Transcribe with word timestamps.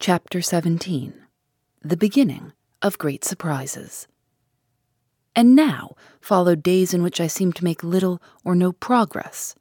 Chapter 0.00 0.40
17 0.40 1.12
The 1.82 1.96
Beginning 1.96 2.52
of 2.80 2.98
Great 2.98 3.24
Surprises. 3.24 4.06
And 5.34 5.56
now 5.56 5.96
followed 6.20 6.62
days 6.62 6.94
in 6.94 7.02
which 7.02 7.20
I 7.20 7.26
seemed 7.26 7.56
to 7.56 7.64
make 7.64 7.82
little 7.82 8.22
or 8.44 8.54
no 8.54 8.70
progress. 8.70 9.56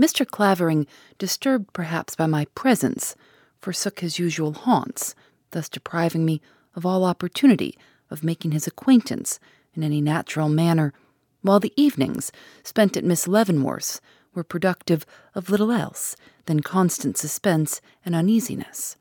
Mr. 0.00 0.26
Clavering, 0.26 0.86
disturbed 1.18 1.74
perhaps 1.74 2.16
by 2.16 2.24
my 2.24 2.46
presence, 2.54 3.14
forsook 3.60 4.00
his 4.00 4.18
usual 4.18 4.54
haunts, 4.54 5.14
thus 5.50 5.68
depriving 5.68 6.24
me 6.24 6.40
of 6.74 6.86
all 6.86 7.04
opportunity 7.04 7.76
of 8.08 8.24
making 8.24 8.52
his 8.52 8.66
acquaintance 8.66 9.38
in 9.74 9.82
any 9.82 10.00
natural 10.00 10.48
manner, 10.48 10.94
while 11.42 11.60
the 11.60 11.74
evenings 11.76 12.32
spent 12.62 12.96
at 12.96 13.04
Miss 13.04 13.28
Leavenworth's 13.28 14.00
were 14.32 14.44
productive 14.44 15.04
of 15.34 15.50
little 15.50 15.70
else 15.70 16.16
than 16.46 16.60
constant 16.60 17.18
suspense 17.18 17.82
and 18.02 18.14
uneasiness. 18.14 18.96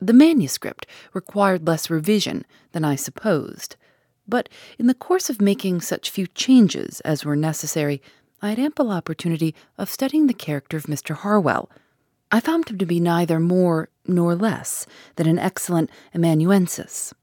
The 0.00 0.12
manuscript 0.12 0.86
required 1.14 1.66
less 1.66 1.88
revision 1.88 2.44
than 2.72 2.84
I 2.84 2.96
supposed, 2.96 3.76
but 4.28 4.48
in 4.78 4.86
the 4.86 4.94
course 4.94 5.30
of 5.30 5.40
making 5.40 5.80
such 5.80 6.10
few 6.10 6.26
changes 6.26 7.00
as 7.00 7.24
were 7.24 7.36
necessary, 7.36 8.02
I 8.42 8.50
had 8.50 8.58
ample 8.58 8.90
opportunity 8.90 9.54
of 9.78 9.90
studying 9.90 10.26
the 10.26 10.34
character 10.34 10.76
of 10.76 10.84
Mr. 10.84 11.14
Harwell. 11.14 11.70
I 12.30 12.40
found 12.40 12.68
him 12.68 12.78
to 12.78 12.86
be 12.86 13.00
neither 13.00 13.40
more 13.40 13.88
nor 14.06 14.34
less 14.34 14.86
than 15.14 15.26
an 15.26 15.38
excellent 15.38 15.90
amanuensis, 16.12 17.14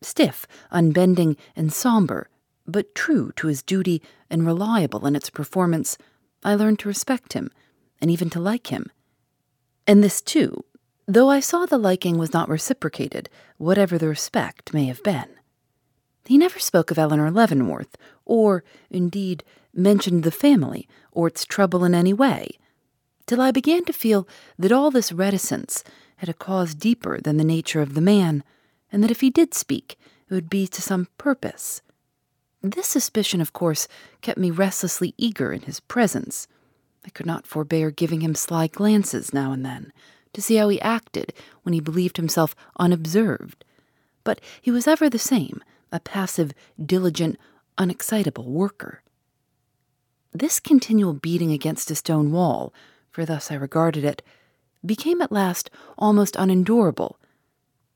stiff, 0.00 0.46
unbending, 0.70 1.36
and 1.56 1.72
somber, 1.72 2.28
but 2.66 2.94
true 2.94 3.32
to 3.36 3.48
his 3.48 3.62
duty 3.62 4.02
and 4.28 4.46
reliable 4.46 5.06
in 5.06 5.16
its 5.16 5.30
performance. 5.30 5.98
I 6.44 6.54
learned 6.54 6.78
to 6.80 6.88
respect 6.88 7.32
him, 7.32 7.50
and 8.00 8.10
even 8.10 8.30
to 8.30 8.40
like 8.40 8.68
him. 8.68 8.90
And 9.86 10.04
this, 10.04 10.20
too, 10.20 10.64
though 11.14 11.28
I 11.28 11.40
saw 11.40 11.66
the 11.66 11.78
liking 11.78 12.18
was 12.18 12.32
not 12.32 12.48
reciprocated, 12.48 13.28
whatever 13.56 13.98
the 13.98 14.08
respect 14.08 14.72
may 14.72 14.84
have 14.84 15.02
been. 15.02 15.26
He 16.24 16.38
never 16.38 16.60
spoke 16.60 16.90
of 16.90 16.98
Eleanor 16.98 17.30
Leavenworth, 17.30 17.96
or, 18.24 18.62
indeed, 18.90 19.42
mentioned 19.74 20.22
the 20.22 20.30
family 20.30 20.88
or 21.10 21.26
its 21.26 21.44
trouble 21.44 21.84
in 21.84 21.94
any 21.94 22.12
way, 22.12 22.58
till 23.26 23.40
I 23.40 23.50
began 23.50 23.84
to 23.86 23.92
feel 23.92 24.28
that 24.58 24.70
all 24.70 24.92
this 24.92 25.10
reticence 25.10 25.82
had 26.18 26.28
a 26.28 26.34
cause 26.34 26.74
deeper 26.74 27.20
than 27.20 27.36
the 27.36 27.44
nature 27.44 27.80
of 27.80 27.94
the 27.94 28.00
man, 28.00 28.44
and 28.92 29.02
that 29.02 29.10
if 29.10 29.20
he 29.20 29.30
did 29.30 29.52
speak, 29.52 29.98
it 30.28 30.34
would 30.34 30.50
be 30.50 30.68
to 30.68 30.80
some 30.82 31.08
purpose. 31.18 31.82
This 32.62 32.86
suspicion, 32.86 33.40
of 33.40 33.52
course, 33.52 33.88
kept 34.20 34.38
me 34.38 34.50
restlessly 34.50 35.14
eager 35.16 35.52
in 35.52 35.62
his 35.62 35.80
presence. 35.80 36.46
I 37.04 37.10
could 37.10 37.26
not 37.26 37.46
forbear 37.46 37.90
giving 37.90 38.20
him 38.20 38.34
sly 38.34 38.68
glances 38.68 39.32
now 39.32 39.50
and 39.52 39.64
then, 39.64 39.92
to 40.32 40.42
see 40.42 40.56
how 40.56 40.68
he 40.68 40.80
acted 40.80 41.32
when 41.62 41.72
he 41.72 41.80
believed 41.80 42.16
himself 42.16 42.54
unobserved. 42.78 43.64
But 44.24 44.40
he 44.60 44.70
was 44.70 44.86
ever 44.86 45.08
the 45.08 45.18
same, 45.18 45.62
a 45.92 46.00
passive, 46.00 46.52
diligent, 46.84 47.38
unexcitable 47.78 48.44
worker. 48.46 49.02
This 50.32 50.60
continual 50.60 51.14
beating 51.14 51.50
against 51.50 51.90
a 51.90 51.94
stone 51.94 52.30
wall, 52.30 52.72
for 53.10 53.24
thus 53.24 53.50
I 53.50 53.54
regarded 53.54 54.04
it, 54.04 54.22
became 54.84 55.20
at 55.20 55.32
last 55.32 55.70
almost 55.98 56.36
unendurable. 56.36 57.18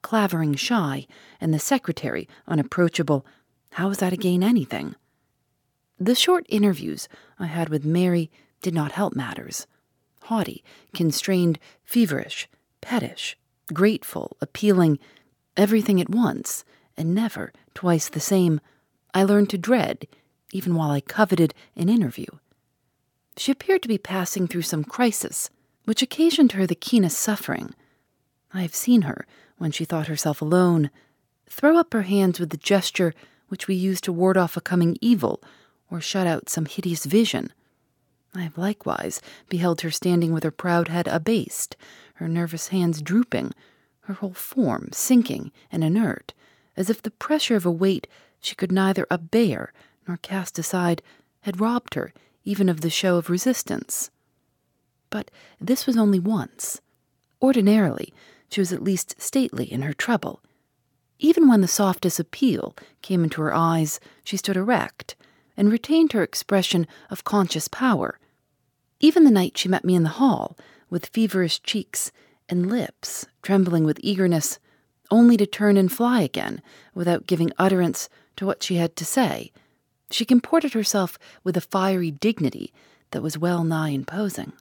Clavering 0.03 0.55
shy, 0.55 1.07
and 1.41 1.55
the 1.55 1.59
secretary 1.59 2.29
unapproachable, 2.47 3.25
how 3.73 3.89
was 3.89 4.03
I 4.03 4.11
to 4.11 4.17
gain 4.17 4.43
anything? 4.43 4.97
The 5.99 6.15
short 6.15 6.45
interviews 6.49 7.09
I 7.39 7.47
had 7.47 7.69
with 7.69 7.85
Mary 7.85 8.31
did 8.61 8.75
not 8.75 8.93
help 8.93 9.15
matters 9.15 9.67
haughty, 10.25 10.65
constrained, 10.95 11.59
feverish, 11.85 12.49
pettish, 12.81 13.37
grateful, 13.73 14.37
appealing, 14.41 14.99
everything 15.57 16.01
at 16.01 16.11
once, 16.11 16.65
and 16.97 17.15
never 17.15 17.53
twice 17.75 18.09
the 18.09 18.21
same, 18.21 18.61
I 19.13 19.25
learned 19.25 19.51
to 19.51 19.59
dread, 19.59 20.07
even 20.53 20.75
while 20.75 20.91
I 20.91 21.01
coveted 21.01 21.55
an 21.77 21.89
interview. 21.89 22.27
She 23.37 23.53
appeared 23.53 23.83
to 23.83 23.89
be 23.89 23.99
passing 23.99 24.47
through 24.47 24.63
some 24.63 24.85
crisis, 24.85 25.51
which 25.85 26.03
occasioned 26.03 26.53
her 26.53 26.67
the 26.67 26.75
keenest 26.75 27.19
suffering. 27.19 27.75
I 28.53 28.63
have 28.63 28.75
seen 28.75 29.03
her, 29.03 29.27
when 29.59 29.73
she 29.73 29.85
thought 29.85 30.07
herself 30.07 30.41
alone, 30.41 30.91
throw 31.51 31.77
up 31.77 31.93
her 31.93 32.03
hands 32.03 32.41
with 32.41 32.51
the 32.51 32.57
gesture 32.57 33.13
which 33.49 33.69
we 33.69 33.75
use 33.75 34.01
to 34.03 34.13
ward 34.13 34.37
off 34.37 34.57
a 34.57 34.61
coming 34.61 34.97
evil 35.01 35.43
or 35.91 36.01
shut 36.01 36.27
out 36.27 36.49
some 36.49 36.67
hideous 36.67 37.05
vision. 37.05 37.53
I 38.37 38.43
have 38.43 38.59
likewise 38.59 39.21
beheld 39.49 39.83
her 39.83 39.91
standing 39.91 40.33
with 40.33 40.43
her 40.43 40.51
proud 40.51 40.89
head 40.89 41.07
abased, 41.07 41.77
her 42.15 42.27
nervous 42.29 42.69
hands 42.69 43.01
drooping, 43.01 43.53
her 44.03 44.15
whole 44.15 44.35
form 44.35 44.89
sinking 44.93 45.53
and 45.71 45.85
inert, 45.85 46.35
as 46.77 46.91
if 46.91 47.01
the 47.01 47.13
pressure 47.13 47.55
of 47.55 47.65
a 47.65 47.71
weight 47.71 48.07
she 48.41 48.57
could 48.57 48.73
neither 48.73 49.07
abbear 49.11 49.73
nor 50.09 50.17
cast 50.17 50.59
aside 50.59 51.01
had 51.43 51.61
robbed 51.61 51.95
her 51.95 52.13
even 52.45 52.69
of 52.69 52.81
the 52.81 52.91
show 52.91 53.17
of 53.17 53.31
resistance. 53.31 54.11
But 55.11 55.31
this 55.61 55.87
was 55.87 55.97
only 55.97 56.19
once. 56.19 56.81
Ordinarily, 57.41 58.13
she 58.51 58.61
was 58.61 58.73
at 58.73 58.83
least 58.83 59.21
stately 59.21 59.65
in 59.65 59.83
her 59.83 59.95
trouble. 59.95 60.41
Even 61.19 61.49
when 61.49 61.61
the 61.61 61.69
softest 61.69 62.19
appeal 62.19 62.75
came 63.01 63.23
into 63.23 63.41
her 63.43 63.55
eyes, 63.55 64.01
she 64.25 64.37
stood 64.37 64.57
erect 64.57 65.15
and 65.57 65.71
retained 65.71 66.13
her 66.13 66.23
expression 66.23 66.87
of 67.11 67.25
conscious 67.25 67.69
power 67.69 68.19
even 69.01 69.25
the 69.25 69.31
night 69.31 69.59
she 69.59 69.69
met 69.69 69.85
me 69.85 69.95
in 69.95 70.03
the 70.03 70.09
hall, 70.21 70.57
with 70.91 71.07
feverish 71.07 71.63
cheeks 71.63 72.13
and 72.49 72.69
lips 72.69 73.27
trembling 73.43 73.85
with 73.85 73.99
eagerness, 74.03 74.59
only 75.11 75.37
to 75.37 75.47
turn 75.47 75.77
and 75.77 75.93
fly 75.93 76.21
again 76.23 76.63
without 76.95 77.27
giving 77.27 77.53
utterance 77.59 78.09
to 78.37 78.47
what 78.47 78.63
she 78.63 78.77
had 78.77 78.97
to 78.97 79.05
say, 79.05 79.53
she 80.11 80.25
comported 80.25 80.73
herself 80.73 81.19
with 81.43 81.57
a 81.57 81.61
fiery 81.61 82.11
dignity 82.11 82.73
that 83.11 83.23
was 83.23 83.39
well 83.39 83.65
nigh 83.65 83.91
imposing. 83.91 84.53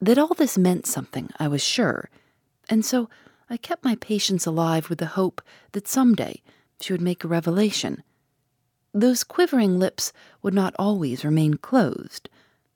That 0.00 0.18
all 0.18 0.34
this 0.34 0.58
meant 0.58 0.86
something, 0.86 1.30
I 1.38 1.48
was 1.48 1.62
sure, 1.62 2.10
and 2.68 2.84
so 2.84 3.08
I 3.48 3.56
kept 3.56 3.84
my 3.84 3.96
patience 3.96 4.46
alive 4.46 4.88
with 4.88 4.98
the 4.98 5.06
hope 5.06 5.42
that 5.72 5.88
some 5.88 6.14
day 6.14 6.42
she 6.80 6.92
would 6.92 7.00
make 7.00 7.22
a 7.22 7.28
revelation. 7.28 8.02
Those 8.92 9.24
quivering 9.24 9.78
lips 9.78 10.12
would 10.42 10.54
not 10.54 10.74
always 10.78 11.24
remain 11.24 11.54
closed 11.54 12.28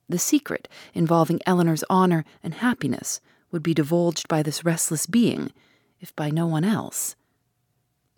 the 0.09 0.19
secret 0.19 0.69
involving 0.95 1.41
Eleanor's 1.47 1.85
honor 1.91 2.25
and 2.43 2.55
happiness 2.55 3.21
would 3.51 3.63
be 3.63 3.75
divulged 3.75 4.29
by 4.29 4.43
this 4.43 4.65
restless 4.65 5.07
being, 5.07 5.53
if 6.01 6.15
by 6.15 6.31
no 6.31 6.47
one 6.47 6.65
else. 6.65 7.17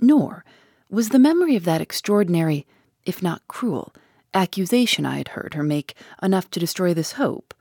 Nor 0.00 0.44
was 0.88 1.10
the 1.10 1.18
memory 1.18 1.56
of 1.56 1.64
that 1.64 1.80
extraordinary, 1.80 2.66
if 3.04 3.22
not 3.22 3.46
cruel, 3.48 3.94
accusation 4.34 5.06
I 5.06 5.18
had 5.18 5.28
heard 5.28 5.54
her 5.54 5.62
make 5.62 5.94
enough 6.22 6.50
to 6.50 6.60
destroy 6.60 6.94
this 6.94 7.12
hope, 7.12 7.54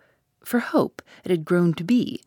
for 0.44 0.60
hope 0.60 1.02
it 1.24 1.32
had 1.32 1.46
grown 1.46 1.74
to 1.76 1.84
be, 1.84 2.22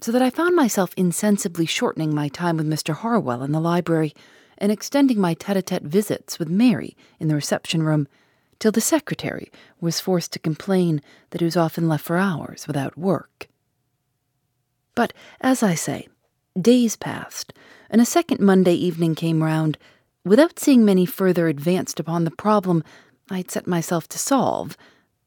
so 0.00 0.12
that 0.12 0.22
I 0.22 0.30
found 0.30 0.54
myself 0.54 0.92
insensibly 0.96 1.66
shortening 1.66 2.14
my 2.14 2.28
time 2.28 2.56
with 2.56 2.66
Mr. 2.66 2.94
Harwell 2.94 3.42
in 3.42 3.52
the 3.52 3.60
library 3.60 4.14
and 4.58 4.72
extending 4.72 5.20
my 5.20 5.34
tete 5.34 5.56
a 5.56 5.62
tete 5.62 5.82
visits 5.82 6.38
with 6.38 6.48
Mary 6.48 6.96
in 7.18 7.28
the 7.28 7.34
reception 7.34 7.82
room 7.82 8.08
till 8.58 8.72
the 8.72 8.80
secretary 8.80 9.50
was 9.80 10.00
forced 10.00 10.32
to 10.32 10.38
complain 10.38 11.02
that 11.30 11.40
he 11.40 11.44
was 11.44 11.56
often 11.56 11.88
left 11.88 12.04
for 12.04 12.16
hours 12.16 12.66
without 12.66 12.96
work. 12.96 13.48
But, 14.94 15.12
as 15.40 15.62
I 15.62 15.74
say, 15.74 16.08
days 16.60 16.96
passed, 16.96 17.52
and 17.90 18.00
a 18.00 18.06
second 18.06 18.40
Monday 18.40 18.74
evening 18.74 19.14
came 19.14 19.42
round, 19.42 19.78
without 20.24 20.58
seeing 20.58 20.84
many 20.84 21.06
further 21.06 21.48
advanced 21.48 22.00
upon 22.00 22.24
the 22.24 22.30
problem 22.30 22.82
I 23.30 23.38
had 23.38 23.50
set 23.50 23.66
myself 23.66 24.08
to 24.08 24.18
solve 24.18 24.76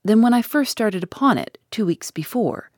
than 0.03 0.21
when 0.21 0.33
I 0.33 0.41
first 0.41 0.71
started 0.71 1.03
upon 1.03 1.37
it 1.37 1.57
two 1.71 1.85
weeks 1.85 2.11
before. 2.11 2.71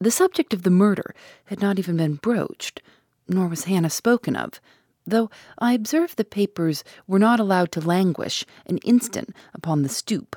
The 0.00 0.10
subject 0.10 0.52
of 0.54 0.62
the 0.62 0.70
murder 0.70 1.14
had 1.44 1.60
not 1.60 1.78
even 1.78 1.96
been 1.96 2.14
broached, 2.14 2.82
nor 3.28 3.48
was 3.48 3.64
Hannah 3.64 3.90
spoken 3.90 4.34
of, 4.34 4.60
though 5.06 5.30
I 5.58 5.72
observed 5.72 6.16
the 6.16 6.24
papers 6.24 6.84
were 7.06 7.18
not 7.18 7.40
allowed 7.40 7.72
to 7.72 7.80
languish 7.80 8.44
an 8.66 8.78
instant 8.78 9.34
upon 9.54 9.82
the 9.82 9.88
stoop, 9.88 10.36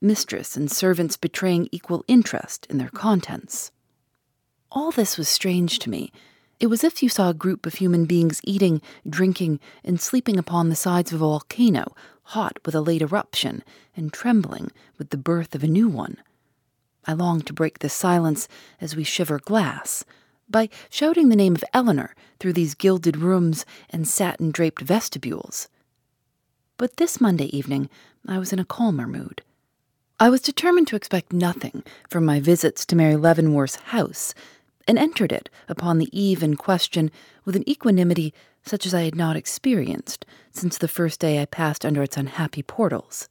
mistress 0.00 0.56
and 0.56 0.70
servants 0.70 1.16
betraying 1.16 1.68
equal 1.72 2.04
interest 2.08 2.66
in 2.70 2.78
their 2.78 2.90
contents. 2.90 3.72
All 4.70 4.90
this 4.90 5.16
was 5.16 5.28
strange 5.28 5.78
to 5.80 5.90
me. 5.90 6.12
It 6.58 6.68
was 6.68 6.84
as 6.84 6.92
if 6.92 7.02
you 7.02 7.08
saw 7.08 7.30
a 7.30 7.34
group 7.34 7.66
of 7.66 7.74
human 7.74 8.06
beings 8.06 8.40
eating, 8.44 8.80
drinking, 9.08 9.60
and 9.84 10.00
sleeping 10.00 10.38
upon 10.38 10.68
the 10.68 10.76
sides 10.76 11.12
of 11.12 11.20
a 11.20 11.26
volcano, 11.26 11.94
hot 12.22 12.58
with 12.64 12.74
a 12.74 12.80
late 12.80 13.02
eruption, 13.02 13.62
and 13.96 14.12
trembling 14.12 14.70
with 14.98 15.10
the 15.10 15.16
birth 15.16 15.54
of 15.54 15.62
a 15.62 15.68
new 15.68 15.88
one. 15.88 16.16
I 17.06 17.12
longed 17.12 17.46
to 17.46 17.52
break 17.52 17.78
this 17.78 17.94
silence 17.94 18.48
as 18.80 18.96
we 18.96 19.04
shiver 19.04 19.38
glass 19.38 20.04
by 20.48 20.68
shouting 20.90 21.28
the 21.28 21.36
name 21.36 21.54
of 21.54 21.64
Eleanor 21.72 22.14
through 22.38 22.52
these 22.52 22.74
gilded 22.74 23.16
rooms 23.16 23.64
and 23.90 24.06
satin 24.06 24.50
draped 24.50 24.82
vestibules. 24.82 25.68
But 26.76 26.96
this 26.96 27.20
Monday 27.20 27.56
evening, 27.56 27.88
I 28.28 28.38
was 28.38 28.52
in 28.52 28.58
a 28.58 28.64
calmer 28.64 29.06
mood. 29.06 29.42
I 30.18 30.30
was 30.30 30.40
determined 30.40 30.88
to 30.88 30.96
expect 30.96 31.32
nothing 31.32 31.82
from 32.08 32.24
my 32.24 32.40
visits 32.40 32.86
to 32.86 32.96
Mary 32.96 33.16
Leavenworth's 33.16 33.76
house, 33.76 34.34
and 34.88 34.98
entered 34.98 35.32
it 35.32 35.50
upon 35.68 35.98
the 35.98 36.08
eve 36.18 36.42
in 36.42 36.56
question 36.56 37.10
with 37.44 37.56
an 37.56 37.68
equanimity 37.68 38.32
such 38.62 38.86
as 38.86 38.94
I 38.94 39.02
had 39.02 39.14
not 39.14 39.36
experienced 39.36 40.24
since 40.52 40.78
the 40.78 40.88
first 40.88 41.20
day 41.20 41.40
I 41.40 41.44
passed 41.44 41.84
under 41.84 42.02
its 42.02 42.16
unhappy 42.16 42.62
portals. 42.62 43.28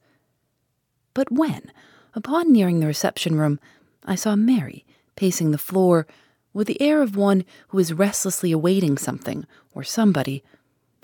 But 1.14 1.30
when, 1.32 1.72
upon 2.14 2.52
nearing 2.52 2.80
the 2.80 2.86
reception 2.86 3.36
room, 3.36 3.58
I 4.04 4.14
saw 4.14 4.36
Mary 4.36 4.84
pacing 5.16 5.50
the 5.50 5.58
floor 5.58 6.06
with 6.56 6.66
the 6.66 6.80
air 6.80 7.02
of 7.02 7.14
one 7.14 7.44
who 7.68 7.78
is 7.78 7.92
restlessly 7.92 8.50
awaiting 8.50 8.96
something 8.96 9.46
or 9.74 9.84
somebody, 9.84 10.42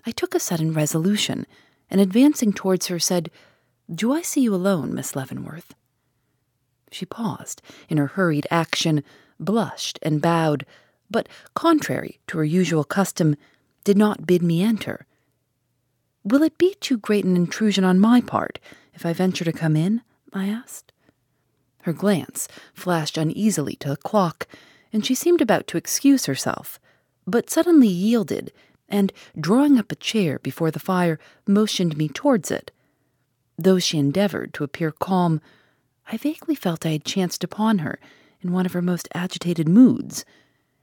I 0.07 0.11
took 0.11 0.35
a 0.35 0.41
sudden 0.41 0.73
resolution, 0.73 1.47
and 1.91 2.01
advancing 2.01 2.55
towards 2.55 2.87
her, 2.87 2.99
said, 2.99 3.31
Do 3.95 4.15
I 4.15 4.23
see 4.23 4.41
you 4.41 4.55
alone, 4.55 4.95
Miss 4.95 5.15
Leavenworth? 5.15 5.75
She 6.91 7.05
paused 7.05 7.61
in 7.91 7.99
her 7.99 8.07
hurried 8.07 8.47
action, 8.51 9.05
blushed 9.39 9.99
and 10.01 10.23
bowed, 10.23 10.65
but, 11.11 11.29
contrary 11.53 12.19
to 12.29 12.39
her 12.39 12.45
usual 12.45 12.83
custom, 12.83 13.37
did 13.85 13.99
not 13.99 14.27
bid 14.27 14.43
me 14.43 14.63
enter. 14.63 15.05
Will 16.25 16.43
it 16.43 16.57
be 16.57 16.77
too 16.81 16.97
great 16.97 17.27
an 17.27 17.37
intrusion 17.37 17.85
on 17.85 18.01
my 18.01 18.23
part 18.23 18.59
if 18.95 19.05
I 19.05 19.13
venture 19.13 19.45
to 19.45 19.53
come 19.53 19.77
in? 19.77 20.01
I 20.33 20.47
asked. 20.47 20.95
Her 21.83 21.93
glance 21.93 22.49
flashed 22.73 23.19
uneasily 23.19 23.77
to 23.77 23.91
the 23.91 23.99
clock, 23.99 24.49
and 24.93 25.05
she 25.05 25.15
seemed 25.15 25.41
about 25.41 25.67
to 25.69 25.79
excuse 25.79 26.27
herself, 26.27 26.79
but 27.27 27.51
suddenly 27.51 27.89
yielded, 27.89 28.53
and, 28.89 29.13
drawing 29.39 29.79
up 29.79 29.91
a 29.91 29.97
chair 29.97 30.39
before 30.41 30.71
the 30.71 30.81
fire, 30.81 31.19
motioned 31.47 31.97
me 31.97 32.09
towards 32.09 32.51
it. 32.51 32.71
Though 33.57 33.79
she 33.79 33.99
endeavored 33.99 34.53
to 34.55 34.65
appear 34.65 34.91
calm, 34.93 35.41
I 36.11 36.17
vaguely 36.17 36.55
felt 36.55 36.85
I 36.85 36.91
had 36.91 37.05
chanced 37.05 37.45
upon 37.45 37.79
her 37.79 37.99
in 38.43 38.53
one 38.53 38.67
of 38.67 38.73
her 38.73 38.83
most 38.83 39.09
agitated 39.15 39.69
moods, 39.69 40.25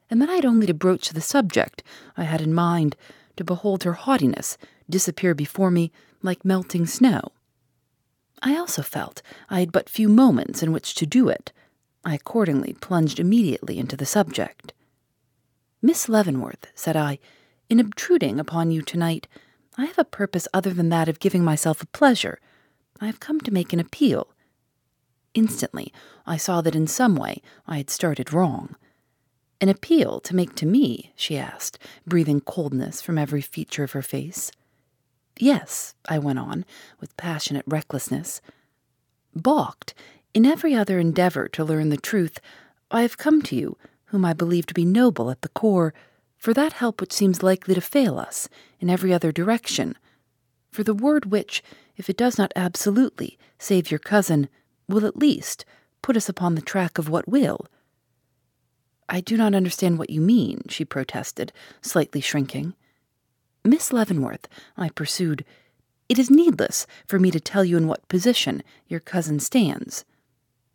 and 0.10 0.22
that 0.22 0.30
I 0.30 0.36
had 0.36 0.46
only 0.46 0.66
to 0.66 0.74
broach 0.74 1.10
the 1.10 1.22
subject 1.22 1.84
I 2.18 2.24
had 2.24 2.42
in 2.42 2.54
mind 2.54 2.96
to 3.38 3.44
behold 3.44 3.84
her 3.84 3.94
haughtiness 3.94 4.58
disappear 4.90 5.36
before 5.36 5.70
me 5.70 5.92
like 6.22 6.44
melting 6.44 6.88
snow. 6.88 7.22
I 8.42 8.58
also 8.58 8.82
felt 8.82 9.22
I 9.50 9.60
had 9.60 9.72
but 9.72 9.90
few 9.90 10.10
moments 10.10 10.64
in 10.64 10.72
which 10.72 10.96
to 10.96 11.06
do 11.06 11.30
it. 11.30 11.52
I 12.04 12.16
accordingly 12.16 12.74
plunged 12.74 13.20
immediately 13.20 13.78
into 13.78 13.98
the 13.98 14.06
subject. 14.06 14.74
Miss 15.82 16.10
Leavenworth, 16.10 16.68
said 16.76 16.96
I, 16.96 17.20
in 17.70 17.80
obtruding 17.80 18.40
upon 18.40 18.72
you 18.72 18.82
tonight, 18.82 19.28
I 19.78 19.86
have 19.86 20.00
a 20.00 20.04
purpose 20.04 20.48
other 20.54 20.74
than 20.74 20.90
that 20.90 21.08
of 21.08 21.20
giving 21.20 21.44
myself 21.44 21.82
a 21.82 21.88
pleasure. 21.88 22.40
I 23.00 23.06
have 23.06 23.20
come 23.20 23.40
to 23.42 23.54
make 23.54 23.72
an 23.72 23.80
appeal. 23.80 24.34
Instantly, 25.34 25.94
I 26.26 26.38
saw 26.38 26.62
that 26.62 26.76
in 26.76 26.88
some 26.88 27.16
way 27.16 27.42
I 27.68 27.78
had 27.78 27.90
started 27.90 28.34
wrong. 28.34 28.76
An 29.62 29.70
appeal 29.70 30.20
to 30.22 30.36
make 30.36 30.56
to 30.56 30.66
me? 30.66 31.12
she 31.16 31.38
asked, 31.38 31.78
breathing 32.08 32.42
coldness 32.42 33.02
from 33.02 33.18
every 33.18 33.42
feature 33.42 33.84
of 33.84 33.92
her 33.92 34.02
face. 34.02 34.52
Yes, 35.38 35.96
I 36.08 36.20
went 36.20 36.40
on, 36.40 36.66
with 37.00 37.16
passionate 37.18 37.66
recklessness. 37.68 38.42
Balked 39.36 39.94
in 40.34 40.46
every 40.46 40.76
other 40.76 41.00
endeavor 41.00 41.48
to 41.50 41.64
learn 41.64 41.90
the 41.90 41.98
truth, 41.98 42.40
I 42.92 43.02
have 43.02 43.18
come 43.18 43.42
to 43.44 43.56
you, 43.56 43.78
whom 44.06 44.26
I 44.26 44.34
believe 44.34 44.66
to 44.68 44.74
be 44.74 44.86
noble 44.86 45.30
at 45.30 45.42
the 45.42 45.50
core, 45.50 45.94
for 46.38 46.54
that 46.54 46.74
help 46.74 47.02
which 47.02 47.14
seems 47.14 47.44
likely 47.44 47.76
to 47.76 47.82
fail 47.82 48.18
us 48.18 48.48
in 48.80 48.90
every 48.90 49.14
other 49.14 49.32
direction, 49.32 49.98
for 50.72 50.84
the 50.84 50.94
word 50.94 51.26
which, 51.26 51.64
if 51.98 52.10
it 52.10 52.18
does 52.18 52.38
not 52.38 52.54
absolutely 52.56 53.38
save 53.58 53.92
your 53.92 54.00
cousin, 54.00 54.50
will 54.88 55.06
at 55.06 55.18
least 55.18 55.66
put 56.02 56.16
us 56.16 56.30
upon 56.30 56.56
the 56.56 56.62
track 56.62 56.98
of 56.98 57.10
what 57.10 57.28
will. 57.28 57.68
I 59.08 59.22
do 59.22 59.36
not 59.36 59.56
understand 59.56 59.98
what 59.98 60.10
you 60.10 60.22
mean, 60.22 60.62
she 60.70 60.86
protested, 60.86 61.52
slightly 61.82 62.22
shrinking. 62.22 62.76
Miss 63.66 63.92
Leavenworth, 63.92 64.48
I 64.78 64.90
pursued, 64.90 65.44
it 66.08 66.18
is 66.18 66.30
needless 66.30 66.88
for 67.06 67.20
me 67.20 67.30
to 67.32 67.40
tell 67.40 67.66
you 67.66 67.76
in 67.78 67.88
what 67.88 68.08
position 68.08 68.64
your 68.88 69.00
cousin 69.00 69.40
stands. 69.40 70.06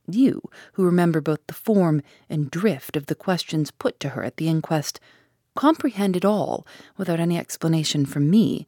You, 0.06 0.42
who 0.74 0.84
remember 0.84 1.20
both 1.20 1.46
the 1.46 1.54
form 1.54 2.02
and 2.28 2.50
drift 2.50 2.96
of 2.96 3.06
the 3.06 3.14
questions 3.14 3.70
put 3.70 3.98
to 4.00 4.10
her 4.10 4.22
at 4.22 4.36
the 4.36 4.48
inquest, 4.48 5.00
comprehend 5.54 6.16
it 6.16 6.24
all 6.24 6.66
without 6.96 7.20
any 7.20 7.38
explanation 7.38 8.04
from 8.04 8.28
me. 8.28 8.66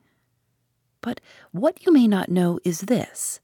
But 1.00 1.21
what 1.53 1.85
you 1.85 1.93
may 1.93 2.09
not 2.09 2.31
know 2.31 2.59
is 2.65 2.83
this 2.83 3.41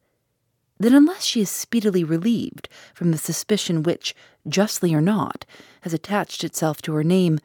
that 0.79 0.93
unless 0.93 1.23
she 1.23 1.41
is 1.41 1.51
speedily 1.51 2.03
relieved 2.03 2.69
from 2.93 3.13
the 3.13 3.19
suspicion 3.19 3.85
which, 3.85 4.17
justly 4.49 4.93
or 4.93 5.01
not, 5.01 5.45
has 5.83 5.95
attached 5.95 6.43
itself 6.43 6.83
to 6.83 6.93
her 6.93 7.05
name, 7.05 7.39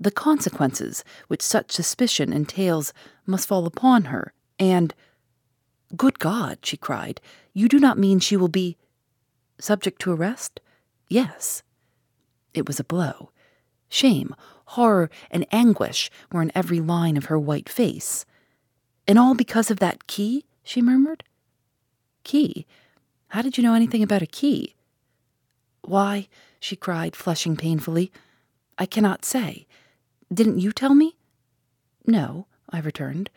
the 0.00 0.10
consequences 0.10 1.04
which 1.26 1.42
such 1.42 1.70
suspicion 1.70 2.32
entails 2.32 2.94
must 3.26 3.46
fall 3.46 3.66
upon 3.66 4.04
her, 4.04 4.32
and 4.58 4.94
Good 5.96 6.18
God, 6.18 6.58
she 6.62 6.76
cried, 6.76 7.20
you 7.52 7.68
do 7.68 7.78
not 7.78 7.98
mean 7.98 8.20
she 8.20 8.36
will 8.36 8.48
be 8.48 8.77
subject 9.60 10.00
to 10.02 10.12
arrest? 10.12 10.60
Yes. 11.08 11.62
It 12.54 12.66
was 12.66 12.80
a 12.80 12.84
blow. 12.84 13.30
Shame, 13.88 14.34
horror, 14.66 15.10
and 15.30 15.46
anguish 15.50 16.10
were 16.30 16.42
in 16.42 16.52
every 16.54 16.80
line 16.80 17.16
of 17.16 17.26
her 17.26 17.38
white 17.38 17.68
face. 17.68 18.26
And 19.06 19.18
all 19.18 19.34
because 19.34 19.70
of 19.70 19.78
that 19.80 20.06
key? 20.06 20.44
she 20.62 20.82
murmured. 20.82 21.24
Key? 22.24 22.66
How 23.28 23.42
did 23.42 23.56
you 23.56 23.62
know 23.62 23.74
anything 23.74 24.02
about 24.02 24.22
a 24.22 24.26
key? 24.26 24.74
Why, 25.82 26.28
she 26.60 26.76
cried, 26.76 27.16
flushing 27.16 27.56
painfully, 27.56 28.12
I 28.76 28.84
cannot 28.84 29.24
say. 29.24 29.66
Didn't 30.32 30.58
you 30.60 30.72
tell 30.72 30.94
me? 30.94 31.16
No, 32.06 32.46
I 32.70 32.80
returned. 32.80 33.30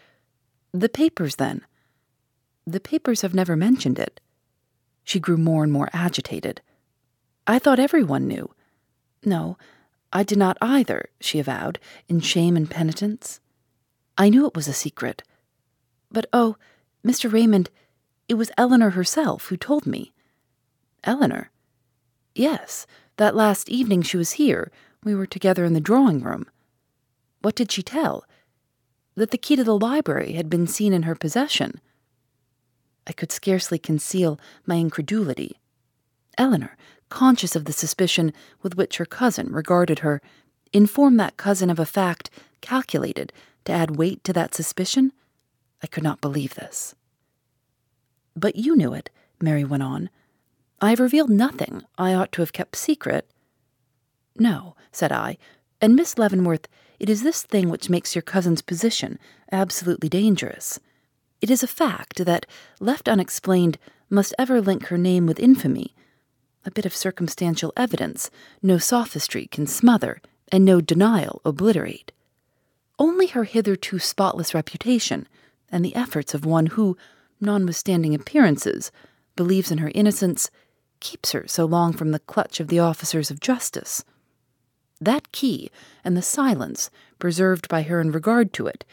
The 0.73 0.89
papers, 0.89 1.37
then. 1.37 1.61
The 2.67 2.79
papers 2.79 3.21
have 3.21 3.33
never 3.33 3.55
mentioned 3.55 3.97
it. 3.97 4.19
She 5.11 5.19
grew 5.19 5.35
more 5.35 5.61
and 5.65 5.73
more 5.73 5.89
agitated. 5.91 6.61
I 7.45 7.59
thought 7.59 7.81
everyone 7.81 8.29
knew. 8.29 8.55
No, 9.25 9.57
I 10.13 10.23
did 10.23 10.37
not 10.37 10.57
either, 10.61 11.09
she 11.19 11.37
avowed, 11.37 11.79
in 12.07 12.21
shame 12.21 12.55
and 12.55 12.71
penitence. 12.71 13.41
I 14.17 14.29
knew 14.29 14.47
it 14.47 14.55
was 14.55 14.69
a 14.69 14.73
secret. 14.73 15.21
But 16.09 16.27
oh, 16.31 16.55
Mr. 17.05 17.29
Raymond, 17.29 17.69
it 18.29 18.35
was 18.35 18.53
Eleanor 18.57 18.91
herself 18.91 19.47
who 19.47 19.57
told 19.57 19.85
me. 19.85 20.13
Eleanor? 21.03 21.51
Yes, 22.33 22.87
that 23.17 23.35
last 23.35 23.67
evening 23.67 24.03
she 24.03 24.15
was 24.15 24.39
here. 24.39 24.71
We 25.03 25.13
were 25.13 25.27
together 25.27 25.65
in 25.65 25.73
the 25.73 25.81
drawing 25.81 26.21
room. 26.21 26.45
What 27.41 27.55
did 27.55 27.69
she 27.69 27.83
tell? 27.83 28.23
That 29.15 29.31
the 29.31 29.37
key 29.37 29.57
to 29.57 29.65
the 29.65 29.77
library 29.77 30.31
had 30.35 30.49
been 30.49 30.67
seen 30.67 30.93
in 30.93 31.03
her 31.03 31.15
possession. 31.15 31.81
I 33.11 33.13
could 33.13 33.33
scarcely 33.33 33.77
conceal 33.77 34.39
my 34.65 34.75
incredulity. 34.75 35.59
Eleanor, 36.37 36.77
conscious 37.09 37.57
of 37.57 37.65
the 37.65 37.73
suspicion 37.73 38.31
with 38.61 38.77
which 38.77 38.95
her 38.99 39.05
cousin 39.05 39.51
regarded 39.51 39.99
her, 39.99 40.21
informed 40.71 41.19
that 41.19 41.35
cousin 41.35 41.69
of 41.69 41.77
a 41.77 41.85
fact 41.85 42.29
calculated 42.61 43.33
to 43.65 43.73
add 43.73 43.97
weight 43.97 44.23
to 44.23 44.31
that 44.31 44.55
suspicion? 44.55 45.11
I 45.83 45.87
could 45.87 46.03
not 46.03 46.21
believe 46.21 46.55
this. 46.55 46.95
But 48.33 48.55
you 48.55 48.77
knew 48.77 48.93
it, 48.93 49.09
Mary 49.41 49.65
went 49.65 49.83
on. 49.83 50.09
I 50.79 50.91
have 50.91 51.01
revealed 51.01 51.29
nothing 51.29 51.83
I 51.97 52.13
ought 52.13 52.31
to 52.31 52.41
have 52.41 52.53
kept 52.53 52.77
secret. 52.77 53.29
No, 54.39 54.77
said 54.93 55.11
I, 55.11 55.37
and 55.81 55.97
Miss 55.97 56.17
Leavenworth, 56.17 56.69
it 56.97 57.09
is 57.09 57.23
this 57.23 57.43
thing 57.43 57.67
which 57.67 57.89
makes 57.89 58.15
your 58.15 58.21
cousin's 58.21 58.61
position 58.61 59.19
absolutely 59.51 60.07
dangerous. 60.07 60.79
It 61.41 61.49
is 61.49 61.63
a 61.63 61.67
fact 61.67 62.23
that, 62.23 62.45
left 62.79 63.09
unexplained, 63.09 63.79
must 64.11 64.35
ever 64.37 64.61
link 64.61 64.87
her 64.87 64.97
name 64.97 65.25
with 65.25 65.39
infamy. 65.39 65.95
A 66.65 66.71
bit 66.71 66.85
of 66.85 66.95
circumstantial 66.95 67.73
evidence 67.75 68.29
no 68.61 68.77
sophistry 68.77 69.47
can 69.47 69.65
smother, 69.65 70.21
and 70.51 70.63
no 70.63 70.81
denial 70.81 71.41
obliterate. 71.43 72.11
Only 72.99 73.25
her 73.27 73.45
hitherto 73.45 73.97
spotless 73.97 74.53
reputation, 74.53 75.27
and 75.71 75.83
the 75.83 75.95
efforts 75.95 76.35
of 76.35 76.45
one 76.45 76.67
who, 76.67 76.95
notwithstanding 77.39 78.13
appearances, 78.13 78.91
believes 79.35 79.71
in 79.71 79.79
her 79.79 79.91
innocence, 79.95 80.51
keeps 80.99 81.31
her 81.31 81.47
so 81.47 81.65
long 81.65 81.93
from 81.93 82.11
the 82.11 82.19
clutch 82.19 82.59
of 82.59 82.67
the 82.67 82.77
officers 82.77 83.31
of 83.31 83.39
justice. 83.39 84.05
That 84.99 85.31
key, 85.31 85.71
and 86.03 86.15
the 86.15 86.21
silence 86.21 86.91
preserved 87.17 87.67
by 87.67 87.81
her 87.83 87.99
in 87.99 88.11
regard 88.11 88.53
to 88.53 88.67
it, 88.67 88.85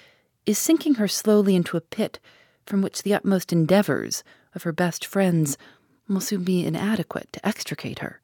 is 0.46 0.56
sinking 0.56 0.94
her 0.94 1.08
slowly 1.08 1.54
into 1.54 1.76
a 1.76 1.82
pit 1.82 2.18
from 2.68 2.82
which 2.82 3.02
the 3.02 3.14
utmost 3.14 3.52
endeavors 3.52 4.22
of 4.54 4.62
her 4.62 4.72
best 4.72 5.04
friends 5.04 5.56
will 6.08 6.20
soon 6.20 6.44
be 6.44 6.64
inadequate 6.64 7.32
to 7.32 7.46
extricate 7.46 8.00
her. 8.00 8.20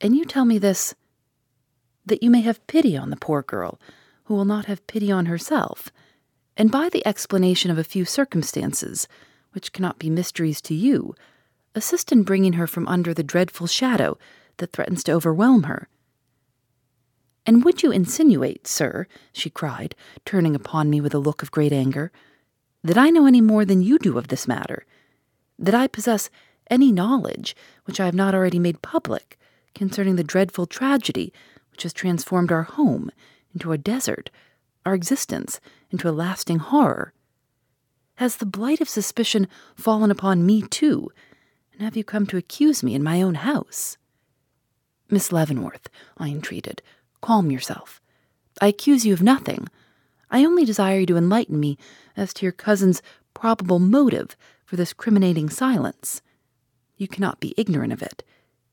And 0.00 0.16
you 0.16 0.24
tell 0.24 0.44
me 0.44 0.58
this 0.58 0.94
that 2.04 2.22
you 2.22 2.30
may 2.30 2.40
have 2.40 2.66
pity 2.66 2.96
on 2.96 3.10
the 3.10 3.16
poor 3.16 3.42
girl 3.42 3.78
who 4.24 4.34
will 4.34 4.44
not 4.44 4.64
have 4.66 4.86
pity 4.86 5.12
on 5.12 5.26
herself, 5.26 5.92
and 6.56 6.70
by 6.70 6.88
the 6.88 7.06
explanation 7.06 7.70
of 7.70 7.78
a 7.78 7.84
few 7.84 8.04
circumstances, 8.04 9.06
which 9.52 9.72
cannot 9.72 9.98
be 9.98 10.10
mysteries 10.10 10.60
to 10.62 10.74
you, 10.74 11.14
assist 11.74 12.12
in 12.12 12.22
bringing 12.22 12.54
her 12.54 12.66
from 12.66 12.88
under 12.88 13.14
the 13.14 13.22
dreadful 13.22 13.66
shadow 13.66 14.18
that 14.56 14.72
threatens 14.72 15.04
to 15.04 15.12
overwhelm 15.12 15.64
her. 15.64 15.88
And 17.46 17.64
would 17.64 17.82
you 17.82 17.90
insinuate, 17.90 18.66
sir, 18.66 19.06
she 19.32 19.50
cried, 19.50 19.94
turning 20.24 20.54
upon 20.54 20.90
me 20.90 21.00
with 21.00 21.14
a 21.14 21.18
look 21.18 21.42
of 21.42 21.50
great 21.50 21.72
anger, 21.72 22.12
that 22.82 22.98
I 22.98 23.10
know 23.10 23.26
any 23.26 23.40
more 23.40 23.64
than 23.64 23.82
you 23.82 23.98
do 23.98 24.18
of 24.18 24.28
this 24.28 24.48
matter? 24.48 24.84
That 25.58 25.74
I 25.74 25.86
possess 25.86 26.30
any 26.70 26.92
knowledge 26.92 27.54
which 27.84 28.00
I 28.00 28.06
have 28.06 28.14
not 28.14 28.34
already 28.34 28.58
made 28.58 28.82
public 28.82 29.38
concerning 29.74 30.16
the 30.16 30.24
dreadful 30.24 30.66
tragedy 30.66 31.32
which 31.70 31.84
has 31.84 31.92
transformed 31.92 32.52
our 32.52 32.62
home 32.62 33.10
into 33.54 33.72
a 33.72 33.78
desert, 33.78 34.30
our 34.84 34.94
existence 34.94 35.60
into 35.90 36.08
a 36.08 36.12
lasting 36.12 36.58
horror? 36.58 37.12
Has 38.16 38.36
the 38.36 38.46
blight 38.46 38.80
of 38.80 38.88
suspicion 38.88 39.48
fallen 39.74 40.10
upon 40.10 40.46
me 40.46 40.62
too, 40.62 41.10
and 41.72 41.82
have 41.82 41.96
you 41.96 42.04
come 42.04 42.26
to 42.26 42.36
accuse 42.36 42.82
me 42.82 42.94
in 42.94 43.02
my 43.02 43.22
own 43.22 43.34
house? 43.34 43.96
Miss 45.10 45.32
Leavenworth, 45.32 45.88
I 46.18 46.28
entreated, 46.28 46.82
calm 47.20 47.50
yourself. 47.50 48.00
I 48.60 48.68
accuse 48.68 49.04
you 49.04 49.12
of 49.12 49.22
nothing. 49.22 49.66
I 50.32 50.44
only 50.44 50.64
desire 50.64 51.00
you 51.00 51.06
to 51.06 51.16
enlighten 51.18 51.60
me 51.60 51.76
as 52.16 52.32
to 52.34 52.46
your 52.46 52.52
cousin's 52.52 53.02
probable 53.34 53.78
motive 53.78 54.34
for 54.64 54.76
this 54.76 54.94
criminating 54.94 55.50
silence. 55.50 56.22
You 56.96 57.06
cannot 57.06 57.38
be 57.38 57.54
ignorant 57.58 57.92
of 57.92 58.02
it. 58.02 58.24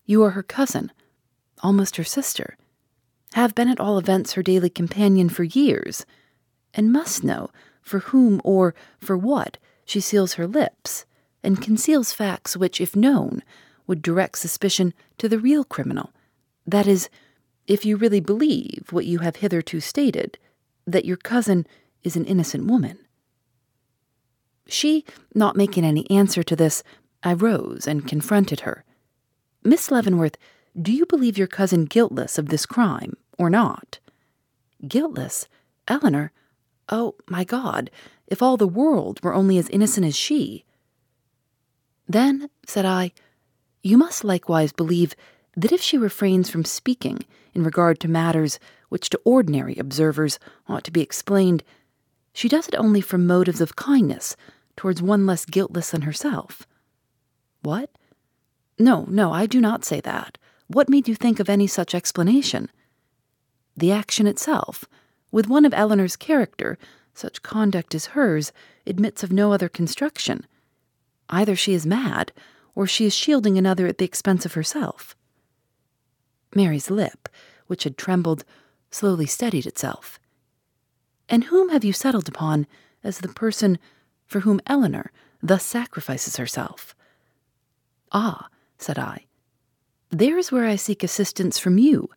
You 0.05 0.23
are 0.23 0.31
her 0.31 0.43
cousin, 0.43 0.91
almost 1.61 1.97
her 1.97 2.03
sister, 2.05 2.55
have 3.33 3.53
been 3.53 3.67
at 3.67 3.79
all 3.79 3.97
events 3.97 4.33
her 4.33 4.41
daily 4.41 4.69
companion 4.69 5.27
for 5.27 5.43
years, 5.43 6.05
and 6.73 6.91
must 6.91 7.23
know 7.23 7.49
for 7.81 7.99
whom 7.99 8.39
or 8.43 8.73
for 8.99 9.17
what 9.17 9.57
she 9.85 9.99
seals 9.99 10.33
her 10.33 10.47
lips, 10.47 11.05
and 11.43 11.61
conceals 11.61 12.13
facts 12.13 12.55
which, 12.55 12.79
if 12.79 12.95
known, 12.95 13.43
would 13.85 14.01
direct 14.01 14.37
suspicion 14.37 14.93
to 15.17 15.27
the 15.27 15.39
real 15.39 15.63
criminal. 15.63 16.11
That 16.65 16.87
is, 16.87 17.09
if 17.67 17.85
you 17.85 17.97
really 17.97 18.19
believe 18.19 18.87
what 18.91 19.05
you 19.05 19.19
have 19.19 19.37
hitherto 19.37 19.79
stated, 19.79 20.37
that 20.91 21.05
your 21.05 21.17
cousin 21.17 21.65
is 22.03 22.15
an 22.15 22.25
innocent 22.25 22.65
woman. 22.65 22.99
She, 24.67 25.03
not 25.33 25.55
making 25.55 25.83
any 25.83 26.09
answer 26.09 26.43
to 26.43 26.55
this, 26.55 26.83
I 27.23 27.33
rose 27.33 27.87
and 27.87 28.07
confronted 28.07 28.61
her. 28.61 28.83
Miss 29.63 29.91
Leavenworth, 29.91 30.37
do 30.79 30.91
you 30.91 31.05
believe 31.05 31.37
your 31.37 31.47
cousin 31.47 31.85
guiltless 31.85 32.37
of 32.37 32.49
this 32.49 32.65
crime, 32.65 33.17
or 33.37 33.49
not? 33.49 33.99
Guiltless? 34.87 35.47
Eleanor? 35.87 36.31
Oh, 36.87 37.15
my 37.27 37.43
God, 37.43 37.89
if 38.27 38.41
all 38.41 38.57
the 38.57 38.67
world 38.67 39.21
were 39.23 39.33
only 39.33 39.57
as 39.57 39.69
innocent 39.69 40.05
as 40.05 40.15
she. 40.15 40.65
Then, 42.07 42.49
said 42.65 42.85
I, 42.85 43.11
you 43.83 43.97
must 43.97 44.23
likewise 44.23 44.71
believe 44.71 45.15
that 45.57 45.71
if 45.71 45.81
she 45.81 45.97
refrains 45.97 46.49
from 46.49 46.63
speaking 46.63 47.19
in 47.53 47.63
regard 47.63 47.99
to 47.99 48.07
matters 48.07 48.59
which 48.89 49.09
to 49.09 49.21
ordinary 49.23 49.75
observers 49.77 50.39
ought 50.67 50.83
to 50.83 50.91
be 50.91 51.01
explained, 51.01 51.63
she 52.33 52.49
does 52.49 52.67
it 52.67 52.75
only 52.75 53.01
from 53.01 53.25
motives 53.25 53.61
of 53.61 53.75
kindness 53.75 54.35
towards 54.75 55.01
one 55.01 55.25
less 55.25 55.45
guiltless 55.45 55.91
than 55.91 56.03
herself. 56.03 56.67
What? 57.61 57.89
No, 58.77 59.05
no, 59.09 59.31
I 59.31 59.45
do 59.45 59.59
not 59.59 59.83
say 59.83 59.99
that. 60.01 60.37
What 60.67 60.89
made 60.89 61.07
you 61.07 61.15
think 61.15 61.39
of 61.39 61.49
any 61.49 61.67
such 61.67 61.95
explanation? 61.95 62.69
The 63.75 63.91
action 63.91 64.27
itself, 64.27 64.85
with 65.31 65.47
one 65.47 65.65
of 65.65 65.73
Eleanor's 65.73 66.15
character, 66.15 66.77
such 67.13 67.43
conduct 67.43 67.93
as 67.93 68.07
hers, 68.07 68.51
admits 68.85 69.23
of 69.23 69.31
no 69.31 69.51
other 69.51 69.69
construction. 69.69 70.45
Either 71.29 71.55
she 71.55 71.73
is 71.73 71.85
mad, 71.85 72.31
or 72.75 72.87
she 72.87 73.05
is 73.05 73.13
shielding 73.13 73.57
another 73.57 73.87
at 73.87 73.97
the 73.97 74.05
expense 74.05 74.45
of 74.45 74.53
herself. 74.53 75.15
Mary's 76.55 76.89
lip, 76.89 77.27
which 77.67 77.83
had 77.83 77.97
trembled, 77.97 78.45
slowly 78.91 79.25
steadied 79.25 79.65
itself. 79.65 80.19
And 81.27 81.45
whom 81.45 81.69
have 81.69 81.83
you 81.83 81.93
settled 81.93 82.27
upon 82.27 82.67
as 83.03 83.19
the 83.19 83.27
person 83.27 83.77
for 84.25 84.41
whom 84.41 84.61
Eleanor 84.67 85.11
thus 85.41 85.63
sacrifices 85.63 86.37
herself? 86.37 86.95
Ah, 88.11 88.49
said 88.77 88.97
I, 88.97 89.25
there 90.09 90.37
is 90.37 90.51
where 90.51 90.65
I 90.65 90.75
seek 90.75 91.03
assistance 91.03 91.59
from 91.59 91.77
you. 91.77 92.09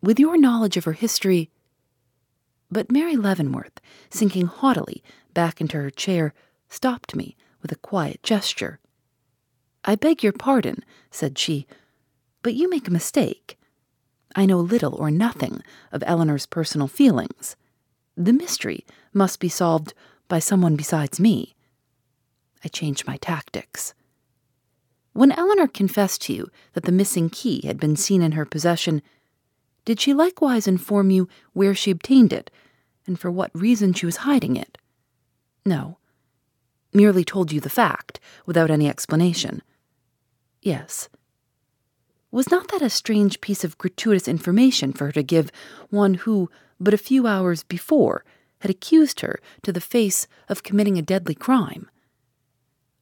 With 0.00 0.20
your 0.20 0.38
knowledge 0.38 0.76
of 0.76 0.84
her 0.84 0.92
history, 0.92 1.50
but 2.70 2.92
Mary 2.92 3.16
Leavenworth, 3.16 3.80
sinking 4.10 4.46
haughtily 4.46 5.02
back 5.34 5.60
into 5.60 5.76
her 5.78 5.90
chair, 5.90 6.32
stopped 6.68 7.16
me 7.16 7.36
with 7.60 7.72
a 7.72 7.76
quiet 7.76 8.22
gesture. 8.22 8.78
I 9.84 9.96
beg 9.96 10.22
your 10.22 10.32
pardon, 10.32 10.84
said 11.10 11.38
she, 11.38 11.66
but 12.42 12.54
you 12.54 12.70
make 12.70 12.86
a 12.86 12.92
mistake. 12.92 13.57
I 14.34 14.46
know 14.46 14.60
little 14.60 14.94
or 14.94 15.10
nothing 15.10 15.62
of 15.92 16.02
Eleanor's 16.06 16.46
personal 16.46 16.88
feelings. 16.88 17.56
The 18.16 18.32
mystery 18.32 18.84
must 19.12 19.40
be 19.40 19.48
solved 19.48 19.94
by 20.28 20.38
someone 20.38 20.76
besides 20.76 21.18
me. 21.18 21.54
I 22.64 22.68
changed 22.68 23.06
my 23.06 23.16
tactics. 23.16 23.94
When 25.12 25.32
Eleanor 25.32 25.66
confessed 25.66 26.22
to 26.22 26.32
you 26.32 26.50
that 26.74 26.84
the 26.84 26.92
missing 26.92 27.30
key 27.30 27.66
had 27.66 27.80
been 27.80 27.96
seen 27.96 28.22
in 28.22 28.32
her 28.32 28.44
possession, 28.44 29.02
did 29.84 30.00
she 30.00 30.12
likewise 30.12 30.68
inform 30.68 31.10
you 31.10 31.28
where 31.54 31.74
she 31.74 31.90
obtained 31.90 32.32
it, 32.32 32.50
and 33.06 33.18
for 33.18 33.30
what 33.30 33.50
reason 33.54 33.94
she 33.94 34.06
was 34.06 34.18
hiding 34.18 34.54
it? 34.54 34.76
No. 35.64 35.98
Merely 36.92 37.24
told 37.24 37.52
you 37.52 37.60
the 37.60 37.70
fact, 37.70 38.20
without 38.46 38.70
any 38.70 38.88
explanation. 38.88 39.62
Yes. 40.60 41.08
Was 42.30 42.50
not 42.50 42.68
that 42.68 42.82
a 42.82 42.90
strange 42.90 43.40
piece 43.40 43.64
of 43.64 43.78
gratuitous 43.78 44.28
information 44.28 44.92
for 44.92 45.06
her 45.06 45.12
to 45.12 45.22
give 45.22 45.50
one 45.88 46.14
who, 46.14 46.50
but 46.78 46.94
a 46.94 46.98
few 46.98 47.26
hours 47.26 47.62
before, 47.62 48.24
had 48.60 48.70
accused 48.70 49.20
her 49.20 49.40
to 49.62 49.72
the 49.72 49.80
face 49.80 50.26
of 50.48 50.62
committing 50.62 50.98
a 50.98 51.02
deadly 51.02 51.34
crime? 51.34 51.88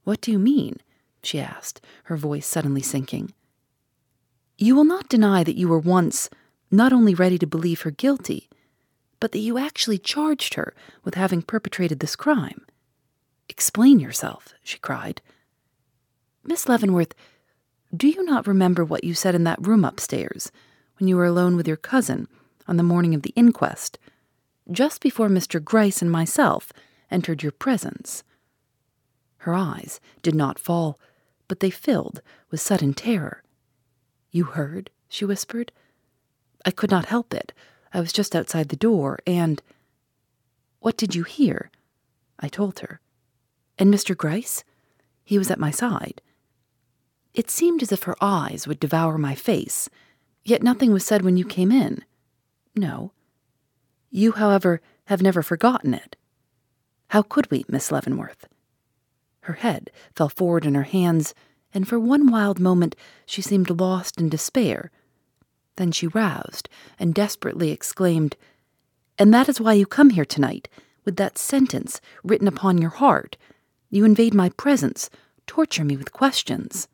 What 0.05 0.21
do 0.21 0.31
you 0.31 0.39
mean? 0.39 0.79
she 1.23 1.41
asked, 1.41 1.81
her 2.05 2.17
voice 2.17 2.47
suddenly 2.47 2.83
sinking. 2.83 3.33
You 4.59 4.77
will 4.77 4.85
not 4.85 5.09
deny 5.09 5.43
that 5.43 5.57
you 5.57 5.69
were 5.69 5.79
once 5.79 6.31
not 6.71 6.93
only 6.93 7.15
ready 7.15 7.39
to 7.39 7.47
believe 7.47 7.83
her 7.83 7.91
guilty, 7.91 8.49
but 9.19 9.33
that 9.33 9.41
you 9.41 9.59
actually 9.59 9.99
charged 9.99 10.55
her 10.55 10.75
with 11.03 11.15
having 11.15 11.43
perpetrated 11.43 12.01
this 12.01 12.17
crime. 12.17 12.65
Explain 13.49 13.99
yourself, 13.99 14.55
she 14.63 14.79
cried. 14.79 15.21
Miss 16.45 16.69
Leavenworth, 16.69 17.15
do 17.97 18.09
you 18.09 18.25
not 18.25 18.47
remember 18.47 18.85
what 18.85 19.05
you 19.05 19.15
said 19.15 19.35
in 19.35 19.45
that 19.45 19.65
room 19.65 19.85
upstairs 19.85 20.51
when 20.99 21.09
you 21.09 21.17
were 21.17 21.25
alone 21.25 21.57
with 21.57 21.69
your 21.69 21.77
cousin 21.77 22.29
on 22.67 22.77
the 22.77 22.83
morning 22.83 23.15
of 23.15 23.23
the 23.23 23.33
inquest, 23.37 23.99
just 24.71 25.01
before 25.01 25.29
Mr. 25.29 25.63
Gryce 25.63 26.03
and 26.03 26.11
myself 26.11 26.73
entered 27.11 27.43
your 27.43 27.53
presence? 27.53 28.25
Her 29.39 29.55
eyes 29.55 30.01
did 30.23 30.35
not 30.35 30.59
fall, 30.59 30.99
but 31.47 31.61
they 31.61 31.71
filled 31.71 32.21
with 32.51 32.61
sudden 32.61 32.93
terror. 32.93 33.43
You 34.31 34.45
heard? 34.45 34.91
she 35.09 35.25
whispered. 35.25 35.71
I 36.65 36.73
could 36.73 36.91
not 36.91 37.07
help 37.07 37.33
it. 37.33 37.53
I 37.95 38.01
was 38.01 38.13
just 38.13 38.35
outside 38.35 38.69
the 38.69 38.77
door, 38.77 39.21
and. 39.27 39.63
What 40.81 40.97
did 40.97 41.15
you 41.15 41.23
hear? 41.23 41.71
I 42.41 42.49
told 42.49 42.81
her. 42.81 43.01
And 43.79 43.95
Mr. 43.95 44.17
Gryce? 44.17 44.65
He 45.25 45.39
was 45.39 45.51
at 45.51 45.61
my 45.61 45.71
side. 45.71 46.21
It 47.37 47.51
seemed 47.51 47.83
as 47.83 47.93
if 47.93 48.03
her 48.03 48.17
eyes 48.21 48.67
would 48.67 48.81
devour 48.81 49.17
my 49.17 49.37
face, 49.37 49.89
yet 50.45 50.65
nothing 50.65 50.93
was 50.93 51.05
said 51.07 51.23
when 51.23 51.37
you 51.37 51.45
came 51.45 51.71
in. 51.71 52.05
No. 52.75 53.13
You, 54.11 54.33
however, 54.33 54.81
have 55.05 55.23
never 55.23 55.43
forgotten 55.43 55.95
it. 55.95 56.17
How 57.09 57.23
could 57.23 57.49
we, 57.51 57.65
Miss 57.69 57.93
Leavenworth? 57.93 58.49
Her 59.43 59.55
head 59.55 59.93
fell 60.17 60.29
forward 60.29 60.67
in 60.67 60.75
her 60.75 60.83
hands, 60.83 61.33
and 61.73 61.87
for 61.87 62.01
one 62.01 62.29
wild 62.33 62.59
moment 62.59 62.97
she 63.25 63.41
seemed 63.41 63.71
lost 63.71 64.19
in 64.19 64.29
despair 64.29 64.91
then 65.77 65.93
she 65.93 66.07
roused 66.09 66.69
and 66.99 67.15
desperately 67.15 67.71
exclaimed, 67.71 68.37
And 69.19 69.33
that 69.33 69.49
is 69.49 69.61
why 69.61 69.75
you 69.75 69.87
come 69.87 70.11
here 70.11 70.25
tonight, 70.25 70.69
with 71.05 71.17
that 71.17 71.39
sentence 71.39 72.01
written 72.25 72.49
upon 72.49 72.79
your 72.79 72.91
heart. 72.91 73.37
You 73.91 74.05
invade 74.05 74.35
my 74.35 74.49
presence, 74.51 75.09
torture 75.47 75.85
me 75.85 75.97
with 75.97 76.13
questions. 76.13 76.89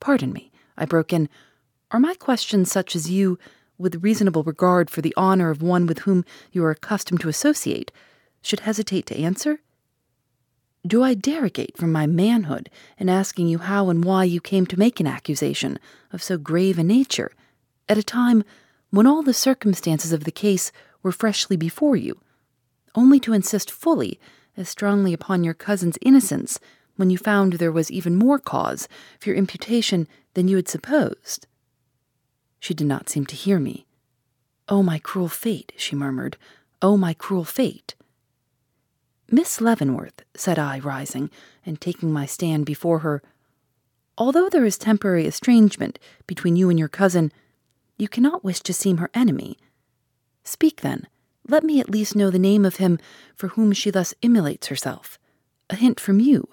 Pardon 0.00 0.32
me, 0.32 0.50
I 0.76 0.86
broke 0.86 1.12
in. 1.12 1.28
Are 1.90 2.00
my 2.00 2.14
questions 2.14 2.72
such 2.72 2.96
as 2.96 3.10
you, 3.10 3.38
with 3.78 4.02
reasonable 4.02 4.42
regard 4.42 4.90
for 4.90 5.02
the 5.02 5.14
honor 5.16 5.50
of 5.50 5.62
one 5.62 5.86
with 5.86 6.00
whom 6.00 6.24
you 6.52 6.64
are 6.64 6.70
accustomed 6.70 7.20
to 7.20 7.28
associate, 7.28 7.92
should 8.42 8.60
hesitate 8.60 9.06
to 9.06 9.16
answer? 9.16 9.60
Do 10.86 11.02
I 11.02 11.12
derogate 11.12 11.76
from 11.76 11.92
my 11.92 12.06
manhood 12.06 12.70
in 12.98 13.10
asking 13.10 13.48
you 13.48 13.58
how 13.58 13.90
and 13.90 14.02
why 14.02 14.24
you 14.24 14.40
came 14.40 14.64
to 14.66 14.78
make 14.78 14.98
an 14.98 15.06
accusation 15.06 15.78
of 16.10 16.22
so 16.22 16.38
grave 16.38 16.78
a 16.78 16.82
nature, 16.82 17.32
at 17.86 17.98
a 17.98 18.02
time 18.02 18.44
when 18.88 19.06
all 19.06 19.22
the 19.22 19.34
circumstances 19.34 20.12
of 20.12 20.24
the 20.24 20.30
case 20.30 20.72
were 21.02 21.12
freshly 21.12 21.56
before 21.56 21.96
you, 21.96 22.20
only 22.94 23.20
to 23.20 23.34
insist 23.34 23.70
fully 23.70 24.18
as 24.56 24.68
strongly 24.68 25.12
upon 25.12 25.44
your 25.44 25.54
cousin's 25.54 25.98
innocence 26.00 26.58
when 27.00 27.10
you 27.10 27.18
found 27.18 27.54
there 27.54 27.72
was 27.72 27.90
even 27.90 28.14
more 28.14 28.38
cause 28.38 28.86
for 29.18 29.30
your 29.30 29.36
imputation 29.36 30.06
than 30.34 30.46
you 30.46 30.56
had 30.56 30.68
supposed? 30.68 31.46
She 32.60 32.74
did 32.74 32.86
not 32.86 33.08
seem 33.08 33.26
to 33.26 33.34
hear 33.34 33.58
me. 33.58 33.86
Oh, 34.68 34.82
my 34.82 34.98
cruel 35.00 35.28
fate, 35.28 35.72
she 35.76 35.96
murmured. 35.96 36.36
Oh, 36.80 36.96
my 36.96 37.14
cruel 37.14 37.44
fate. 37.44 37.94
Miss 39.30 39.60
Leavenworth, 39.60 40.22
said 40.34 40.58
I, 40.58 40.78
rising 40.78 41.30
and 41.64 41.80
taking 41.80 42.12
my 42.12 42.26
stand 42.26 42.66
before 42.66 43.00
her, 43.00 43.22
although 44.18 44.48
there 44.48 44.64
is 44.64 44.76
temporary 44.76 45.26
estrangement 45.26 45.98
between 46.26 46.54
you 46.54 46.68
and 46.68 46.78
your 46.78 46.88
cousin, 46.88 47.32
you 47.96 48.08
cannot 48.08 48.44
wish 48.44 48.60
to 48.60 48.74
seem 48.74 48.98
her 48.98 49.10
enemy. 49.14 49.56
Speak 50.44 50.82
then. 50.82 51.08
Let 51.48 51.64
me 51.64 51.80
at 51.80 51.90
least 51.90 52.14
know 52.14 52.30
the 52.30 52.38
name 52.38 52.64
of 52.64 52.76
him 52.76 52.98
for 53.34 53.48
whom 53.48 53.72
she 53.72 53.90
thus 53.90 54.14
immolates 54.22 54.66
herself. 54.66 55.18
A 55.70 55.76
hint 55.76 55.98
from 55.98 56.20
you. 56.20 56.48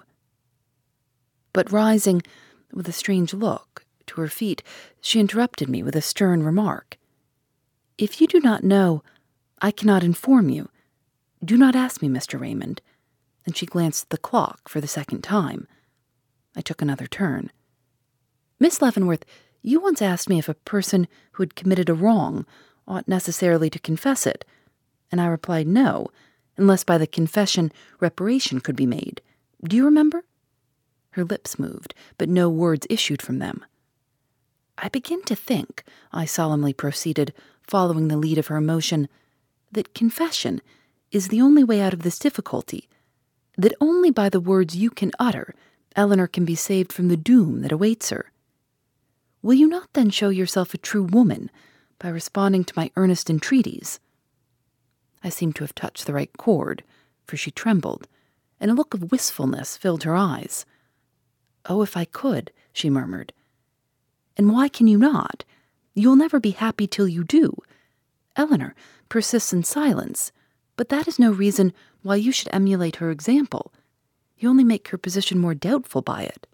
But 1.52 1.72
rising, 1.72 2.22
with 2.72 2.88
a 2.88 2.92
strange 2.92 3.32
look, 3.32 3.84
to 4.06 4.20
her 4.20 4.28
feet, 4.28 4.62
she 5.00 5.20
interrupted 5.20 5.68
me 5.68 5.82
with 5.82 5.96
a 5.96 6.02
stern 6.02 6.42
remark. 6.42 6.98
If 7.96 8.20
you 8.20 8.26
do 8.26 8.40
not 8.40 8.64
know, 8.64 9.02
I 9.60 9.70
cannot 9.70 10.04
inform 10.04 10.48
you. 10.48 10.68
Do 11.44 11.56
not 11.56 11.76
ask 11.76 12.02
me, 12.02 12.08
Mr. 12.08 12.40
Raymond. 12.40 12.80
And 13.44 13.56
she 13.56 13.66
glanced 13.66 14.04
at 14.04 14.10
the 14.10 14.18
clock 14.18 14.68
for 14.68 14.80
the 14.80 14.88
second 14.88 15.22
time. 15.22 15.66
I 16.56 16.60
took 16.60 16.82
another 16.82 17.06
turn. 17.06 17.50
Miss 18.60 18.82
Leavenworth, 18.82 19.24
you 19.62 19.80
once 19.80 20.02
asked 20.02 20.28
me 20.28 20.38
if 20.38 20.48
a 20.48 20.54
person 20.54 21.08
who 21.32 21.42
had 21.42 21.54
committed 21.54 21.88
a 21.88 21.94
wrong 21.94 22.46
ought 22.86 23.08
necessarily 23.08 23.70
to 23.70 23.78
confess 23.78 24.26
it, 24.26 24.44
and 25.10 25.20
I 25.20 25.26
replied 25.26 25.66
no, 25.66 26.08
unless 26.56 26.84
by 26.84 26.98
the 26.98 27.06
confession 27.06 27.72
reparation 28.00 28.60
could 28.60 28.76
be 28.76 28.86
made. 28.86 29.20
Do 29.62 29.76
you 29.76 29.84
remember? 29.84 30.24
Her 31.10 31.24
lips 31.24 31.58
moved, 31.58 31.94
but 32.16 32.28
no 32.28 32.48
words 32.48 32.86
issued 32.90 33.22
from 33.22 33.38
them. 33.38 33.64
I 34.76 34.88
begin 34.88 35.22
to 35.24 35.34
think, 35.34 35.84
I 36.12 36.24
solemnly 36.24 36.72
proceeded, 36.72 37.32
following 37.62 38.08
the 38.08 38.16
lead 38.16 38.38
of 38.38 38.46
her 38.46 38.56
emotion, 38.56 39.08
that 39.72 39.94
confession 39.94 40.60
is 41.10 41.28
the 41.28 41.40
only 41.40 41.64
way 41.64 41.80
out 41.80 41.92
of 41.92 42.02
this 42.02 42.18
difficulty, 42.18 42.88
that 43.56 43.74
only 43.80 44.10
by 44.10 44.28
the 44.28 44.40
words 44.40 44.76
you 44.76 44.90
can 44.90 45.10
utter 45.18 45.54
Eleanor 45.96 46.28
can 46.28 46.44
be 46.44 46.54
saved 46.54 46.92
from 46.92 47.08
the 47.08 47.16
doom 47.16 47.62
that 47.62 47.72
awaits 47.72 48.10
her. 48.10 48.30
Will 49.42 49.54
you 49.54 49.66
not 49.66 49.92
then 49.94 50.10
show 50.10 50.28
yourself 50.28 50.72
a 50.72 50.78
true 50.78 51.02
woman 51.02 51.50
by 51.98 52.08
responding 52.08 52.62
to 52.64 52.74
my 52.76 52.90
earnest 52.94 53.28
entreaties? 53.28 53.98
I 55.24 55.28
seemed 55.28 55.56
to 55.56 55.64
have 55.64 55.74
touched 55.74 56.06
the 56.06 56.12
right 56.12 56.30
chord, 56.36 56.84
for 57.26 57.36
she 57.36 57.50
trembled, 57.50 58.06
and 58.60 58.70
a 58.70 58.74
look 58.74 58.94
of 58.94 59.10
wistfulness 59.10 59.76
filled 59.76 60.04
her 60.04 60.14
eyes. 60.14 60.64
Oh, 61.68 61.82
if 61.82 61.96
I 61.96 62.06
could, 62.06 62.50
she 62.72 62.90
murmured. 62.90 63.32
And 64.36 64.52
why 64.52 64.68
can 64.68 64.86
you 64.86 64.98
not? 64.98 65.44
You'll 65.94 66.16
never 66.16 66.40
be 66.40 66.52
happy 66.52 66.86
till 66.86 67.06
you 67.06 67.24
do. 67.24 67.56
Eleanor 68.36 68.74
persists 69.08 69.52
in 69.52 69.64
silence, 69.64 70.32
but 70.76 70.88
that 70.88 71.06
is 71.08 71.18
no 71.18 71.30
reason 71.32 71.72
why 72.02 72.16
you 72.16 72.32
should 72.32 72.48
emulate 72.52 72.96
her 72.96 73.10
example. 73.10 73.72
You 74.38 74.48
only 74.48 74.64
make 74.64 74.88
her 74.88 74.98
position 74.98 75.38
more 75.38 75.54
doubtful 75.54 76.02
by 76.02 76.22
it. 76.22 76.46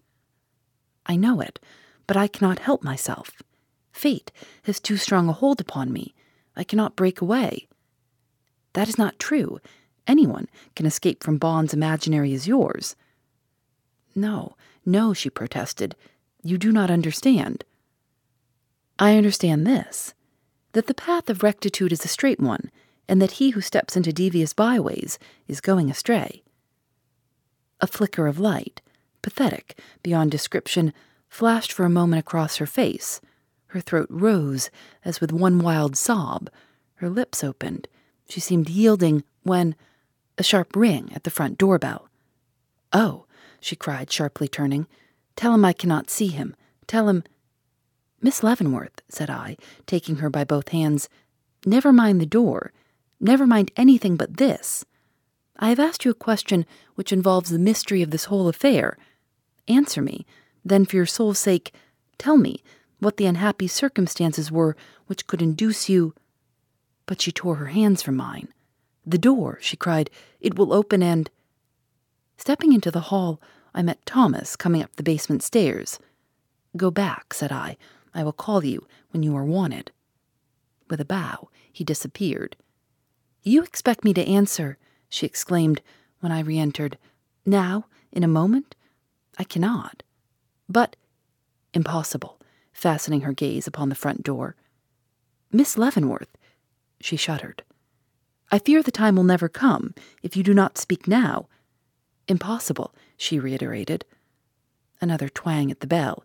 I 1.05 1.15
know 1.15 1.39
it, 1.39 1.59
but 2.07 2.17
I 2.17 2.27
cannot 2.27 2.59
help 2.59 2.83
myself. 2.83 3.31
Fate 3.91 4.31
has 4.63 4.79
too 4.79 4.97
strong 4.97 5.29
a 5.29 5.33
hold 5.33 5.61
upon 5.61 5.93
me. 5.93 6.15
I 6.55 6.63
cannot 6.63 6.95
break 6.95 7.21
away. 7.21 7.67
That 8.73 8.89
is 8.89 8.97
not 8.97 9.19
true. 9.19 9.59
Anyone 10.07 10.47
can 10.75 10.85
escape 10.85 11.23
from 11.23 11.37
bonds 11.37 11.73
imaginary 11.73 12.33
as 12.33 12.47
yours. 12.47 12.95
No, 14.15 14.55
no, 14.85 15.13
she 15.13 15.29
protested. 15.29 15.95
You 16.43 16.57
do 16.57 16.71
not 16.71 16.91
understand. 16.91 17.63
I 18.99 19.17
understand 19.17 19.65
this 19.65 20.13
that 20.73 20.87
the 20.87 20.93
path 20.93 21.29
of 21.29 21.41
rectitude 21.41 21.93
is 21.93 22.03
a 22.03 22.09
straight 22.09 22.39
one, 22.39 22.69
and 23.07 23.21
that 23.21 23.33
he 23.33 23.51
who 23.51 23.61
steps 23.61 23.95
into 23.95 24.11
devious 24.11 24.51
byways 24.53 25.17
is 25.47 25.61
going 25.61 25.89
astray. 25.89 26.43
A 27.79 27.87
flicker 27.87 28.27
of 28.27 28.39
light, 28.39 28.81
pathetic 29.21 29.79
beyond 30.03 30.31
description, 30.31 30.93
flashed 31.29 31.71
for 31.71 31.85
a 31.85 31.89
moment 31.89 32.19
across 32.19 32.57
her 32.57 32.65
face. 32.65 33.21
Her 33.67 33.79
throat 33.79 34.07
rose 34.09 34.69
as 35.03 35.21
with 35.21 35.31
one 35.31 35.59
wild 35.59 35.95
sob. 35.95 36.49
Her 36.95 37.09
lips 37.09 37.43
opened. 37.43 37.87
She 38.27 38.39
seemed 38.39 38.69
yielding 38.69 39.23
when 39.43 39.75
a 40.37 40.43
sharp 40.43 40.75
ring 40.75 41.11
at 41.15 41.23
the 41.23 41.31
front 41.31 41.57
doorbell. 41.57 42.09
Oh, 42.91 43.24
she 43.65 43.75
cried, 43.75 44.11
sharply 44.11 44.47
turning. 44.47 44.85
Tell 45.35 45.51
him 45.51 45.65
I 45.65 45.73
cannot 45.73 46.11
see 46.11 46.27
him. 46.27 46.55
Tell 46.85 47.09
him. 47.09 47.23
Miss 48.21 48.43
Leavenworth, 48.43 49.01
said 49.09 49.27
I, 49.27 49.57
taking 49.87 50.17
her 50.17 50.29
by 50.29 50.43
both 50.43 50.69
hands, 50.69 51.09
never 51.65 51.91
mind 51.91 52.21
the 52.21 52.27
door. 52.27 52.71
Never 53.19 53.47
mind 53.47 53.71
anything 53.75 54.17
but 54.17 54.37
this. 54.37 54.85
I 55.57 55.69
have 55.69 55.79
asked 55.79 56.05
you 56.05 56.11
a 56.11 56.13
question 56.13 56.67
which 56.93 57.11
involves 57.11 57.49
the 57.49 57.57
mystery 57.57 58.03
of 58.03 58.11
this 58.11 58.25
whole 58.25 58.47
affair. 58.47 58.99
Answer 59.67 60.03
me, 60.03 60.27
then, 60.63 60.85
for 60.85 60.97
your 60.97 61.07
soul's 61.07 61.39
sake, 61.39 61.73
tell 62.19 62.37
me 62.37 62.61
what 62.99 63.17
the 63.17 63.25
unhappy 63.25 63.67
circumstances 63.67 64.51
were 64.51 64.75
which 65.07 65.25
could 65.25 65.41
induce 65.41 65.89
you. 65.89 66.13
But 67.07 67.19
she 67.19 67.31
tore 67.31 67.55
her 67.55 67.67
hands 67.67 68.03
from 68.03 68.15
mine. 68.15 68.49
The 69.07 69.17
door, 69.17 69.57
she 69.59 69.75
cried, 69.75 70.11
it 70.39 70.55
will 70.55 70.71
open 70.71 71.01
and. 71.01 71.31
Stepping 72.37 72.73
into 72.73 72.91
the 72.91 73.09
hall, 73.09 73.41
I 73.75 73.81
met 73.81 74.05
Thomas 74.05 74.55
coming 74.55 74.81
up 74.81 74.95
the 74.95 75.03
basement 75.03 75.43
stairs. 75.43 75.99
Go 76.77 76.89
back, 76.89 77.33
said 77.33 77.51
I. 77.51 77.75
I 78.13 78.23
will 78.23 78.31
call 78.31 78.63
you 78.63 78.87
when 79.11 79.21
you 79.21 79.35
are 79.35 79.43
wanted. 79.43 79.91
With 80.89 81.01
a 81.01 81.05
bow, 81.05 81.49
he 81.73 81.83
disappeared. 81.83 82.55
You 83.43 83.63
expect 83.63 84.05
me 84.05 84.13
to 84.13 84.25
answer, 84.25 84.77
she 85.09 85.25
exclaimed 85.25 85.81
when 86.21 86.31
I 86.31 86.39
re 86.39 86.57
entered. 86.57 86.97
Now, 87.45 87.87
in 88.13 88.23
a 88.23 88.29
moment? 88.29 88.75
I 89.37 89.43
cannot. 89.43 90.03
But 90.69 90.95
impossible, 91.73 92.39
fastening 92.71 93.21
her 93.21 93.33
gaze 93.33 93.67
upon 93.67 93.89
the 93.89 93.95
front 93.95 94.23
door. 94.23 94.55
Miss 95.51 95.77
Leavenworth, 95.77 96.37
she 97.01 97.17
shuddered. 97.17 97.61
I 98.53 98.59
fear 98.59 98.81
the 98.81 98.91
time 98.91 99.17
will 99.17 99.23
never 99.25 99.49
come 99.49 99.93
if 100.23 100.37
you 100.37 100.43
do 100.43 100.53
not 100.53 100.77
speak 100.77 101.09
now. 101.09 101.49
Impossible, 102.27 102.93
she 103.17 103.39
reiterated. 103.39 104.05
Another 105.01 105.29
twang 105.29 105.71
at 105.71 105.79
the 105.79 105.87
bell. 105.87 106.23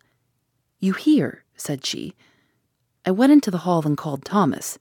You 0.78 0.92
hear, 0.94 1.44
said 1.56 1.84
she. 1.84 2.14
I 3.04 3.10
went 3.10 3.32
into 3.32 3.50
the 3.50 3.58
hall 3.58 3.84
and 3.86 3.96
called 3.96 4.24
Thomas. 4.24 4.78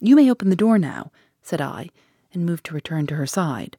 You 0.00 0.16
may 0.16 0.30
open 0.30 0.50
the 0.50 0.56
door 0.56 0.78
now 0.78 1.10
said 1.46 1.60
I, 1.60 1.90
and 2.34 2.44
moved 2.44 2.66
to 2.66 2.74
return 2.74 3.06
to 3.06 3.14
her 3.14 3.26
side. 3.26 3.76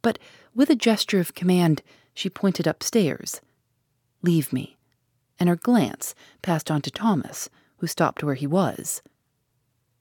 But 0.00 0.18
with 0.54 0.70
a 0.70 0.76
gesture 0.76 1.18
of 1.18 1.34
command, 1.34 1.82
she 2.14 2.30
pointed 2.30 2.68
upstairs. 2.68 3.40
Leave 4.22 4.52
me. 4.52 4.76
And 5.40 5.48
her 5.48 5.56
glance 5.56 6.14
passed 6.40 6.70
on 6.70 6.82
to 6.82 6.90
Thomas, 6.90 7.50
who 7.78 7.88
stopped 7.88 8.22
where 8.22 8.36
he 8.36 8.46
was. 8.46 9.02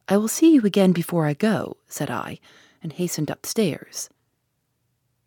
I 0.08 0.18
will 0.18 0.28
see 0.28 0.54
you 0.54 0.62
again 0.62 0.94
before 0.94 1.26
I 1.26 1.34
go, 1.34 1.78
said 1.88 2.12
I, 2.12 2.40
and 2.84 2.94
hastened 2.94 3.32
upstairs. 3.32 4.10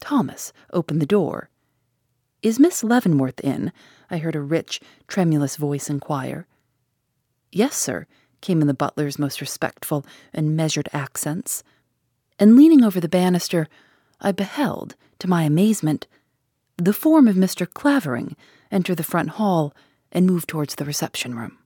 Thomas 0.00 0.52
opened 0.72 1.00
the 1.00 1.06
door. 1.06 1.50
Is 2.42 2.58
Miss 2.58 2.82
Leavenworth 2.82 3.40
in? 3.40 3.72
I 4.10 4.18
heard 4.18 4.34
a 4.34 4.40
rich, 4.40 4.80
tremulous 5.06 5.56
voice 5.56 5.90
inquire. 5.90 6.46
Yes, 7.52 7.76
sir, 7.76 8.06
came 8.40 8.60
in 8.60 8.66
the 8.66 8.74
butler's 8.74 9.18
most 9.18 9.40
respectful 9.40 10.04
and 10.32 10.56
measured 10.56 10.88
accents. 10.92 11.62
And 12.38 12.56
leaning 12.56 12.82
over 12.82 13.00
the 13.00 13.08
banister, 13.08 13.68
I 14.20 14.32
beheld, 14.32 14.96
to 15.18 15.28
my 15.28 15.42
amazement, 15.42 16.06
the 16.76 16.94
form 16.94 17.28
of 17.28 17.36
Mr. 17.36 17.68
Clavering 17.70 18.36
enter 18.70 18.94
the 18.94 19.02
front 19.02 19.30
hall 19.30 19.74
and 20.10 20.26
move 20.26 20.46
towards 20.46 20.76
the 20.76 20.84
reception 20.84 21.34
room. 21.34 21.58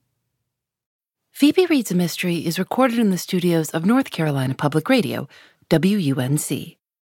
Phoebe 1.31 1.65
Reads 1.65 1.91
a 1.91 1.95
Mystery 1.95 2.45
is 2.45 2.59
recorded 2.59 2.99
in 2.99 3.09
the 3.09 3.17
studios 3.17 3.69
of 3.71 3.85
North 3.85 4.11
Carolina 4.11 4.55
Public 4.55 4.89
Radio, 4.89 5.27
WUNC. 5.69 6.77